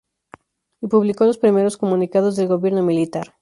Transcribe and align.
Y 0.81 0.87
publicó 0.87 1.25
los 1.25 1.37
primeros 1.37 1.77
comunicados 1.77 2.35
del 2.35 2.47
gobierno 2.47 2.81
militar. 2.81 3.27